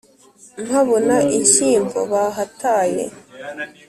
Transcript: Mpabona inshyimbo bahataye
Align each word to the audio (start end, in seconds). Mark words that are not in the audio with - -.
Mpabona 0.65 1.15
inshyimbo 1.37 1.99
bahataye 2.11 3.03